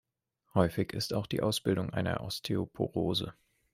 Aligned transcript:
Häufig 0.55 0.93
ist 0.93 1.13
auch 1.13 1.27
die 1.27 1.43
Ausbildung 1.43 1.91
einer 1.91 2.21
Osteoporose. 2.23 3.35